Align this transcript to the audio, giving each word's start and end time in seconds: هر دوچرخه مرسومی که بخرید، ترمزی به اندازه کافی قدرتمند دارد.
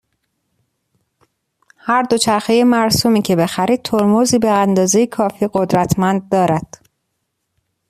هر 1.77 2.01
دوچرخه 2.03 2.63
مرسومی 2.63 3.21
که 3.21 3.35
بخرید، 3.35 3.81
ترمزی 3.81 4.39
به 4.39 4.49
اندازه 4.51 5.07
کافی 5.07 5.47
قدرتمند 5.53 6.29
دارد. 6.29 6.85